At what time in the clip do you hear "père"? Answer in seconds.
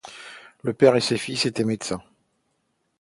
0.73-0.95